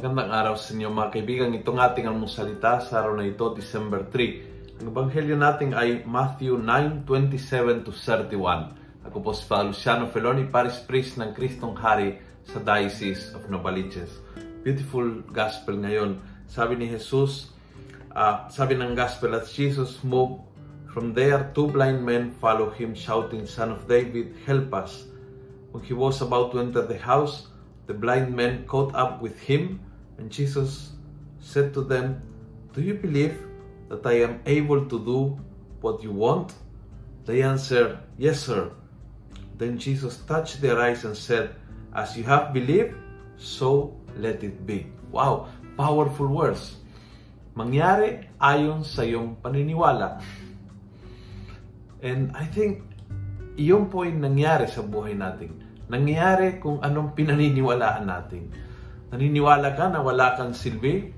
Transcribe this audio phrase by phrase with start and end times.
[0.00, 1.52] Magandang araw sa inyo mga kaibigan.
[1.52, 4.80] Itong ating almusalita sa araw na ito, December 3.
[4.80, 8.80] Ang ebanghelyo natin ay Matthew 9:27 to 31.
[9.04, 12.16] Ako po si Father Luciano Feloni, Paris Priest ng Kristong Hari
[12.48, 14.24] sa Diocese of Novaliches.
[14.64, 16.16] Beautiful gospel ngayon.
[16.48, 17.52] Sabi ni Jesus,
[18.16, 20.40] uh, sabi ng gospel that Jesus moved
[20.88, 25.04] from there, two blind men follow him shouting, Son of David, help us.
[25.76, 27.52] When he was about to enter the house,
[27.84, 29.89] the blind men caught up with him
[30.20, 30.92] And Jesus
[31.40, 32.20] said to them,
[32.76, 33.40] Do you believe
[33.88, 35.40] that I am able to do
[35.80, 36.52] what you want?
[37.24, 38.68] They answered, Yes, sir.
[39.56, 41.56] Then Jesus touched their eyes and said,
[41.96, 42.92] As you have believed,
[43.40, 44.92] so let it be.
[45.08, 45.48] Wow,
[45.80, 46.76] powerful words.
[47.56, 50.20] Mangyari ayon sa iyong paniniwala.
[52.04, 52.84] And I think
[53.56, 55.64] iyon po yung nangyari sa buhay natin.
[55.88, 58.52] Nangyari kung anong pinaniniwalaan natin.
[59.10, 61.10] Naniniwala ka na wala kang silbi?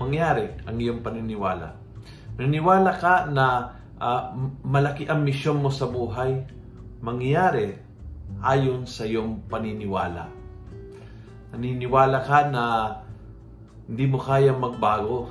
[0.00, 1.76] Mangyari ang iyong paniniwala.
[2.40, 4.32] Naniniwala ka na uh,
[4.64, 6.48] malaki ang misyon mo sa buhay?
[7.04, 7.76] Mangyari
[8.40, 10.32] ayon sa iyong paniniwala.
[11.52, 12.64] Naniniwala ka na
[13.84, 15.28] hindi mo kaya magbago?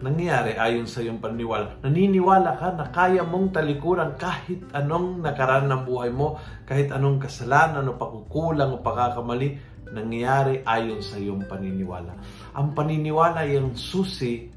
[0.00, 1.84] Nangyari ayon sa iyong paniniwala.
[1.84, 7.88] Naniniwala ka na kaya mong talikuran kahit anong nakaraan ng buhay mo, kahit anong kasalanan
[7.88, 12.16] o pakukulang o pagkakamali, nangyayari ayon sa iyong paniniwala.
[12.56, 14.48] Ang paniniwala ay ang susi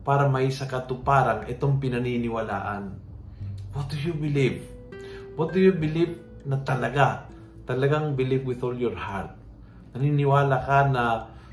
[0.00, 2.96] para may sa katuparan itong pinaniniwalaan.
[3.76, 4.64] What do you believe?
[5.36, 7.28] What do you believe na talaga?
[7.68, 9.36] Talagang believe with all your heart.
[9.94, 11.04] Naniniwala ka na,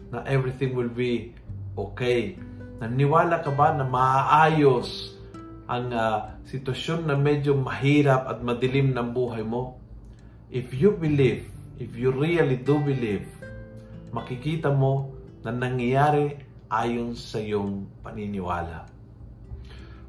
[0.09, 1.35] na everything will be
[1.77, 2.39] okay.
[2.79, 5.17] Naniniwala ka ba na maayos
[5.67, 9.77] ang uh, sitwasyon na medyo mahirap at madilim ng buhay mo?
[10.47, 13.29] If you believe if you really do believe,
[14.09, 15.13] makikita mo
[15.45, 18.89] na nangyayari ayon sa iyong paniniwala.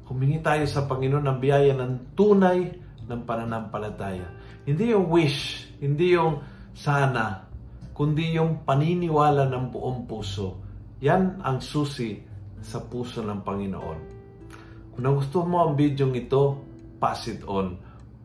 [0.09, 2.73] Humingi tayo sa Panginoon ng biyaya ng tunay
[3.05, 4.25] ng pananampalataya.
[4.65, 6.41] Hindi yung wish, hindi yung
[6.73, 7.45] sana,
[7.93, 10.57] kundi yung paniniwala ng buong puso.
[11.05, 12.17] Yan ang susi
[12.59, 13.99] sa puso ng Panginoon.
[14.97, 16.59] Kung nagustuhan mo ang video ito,
[16.97, 17.88] pass it on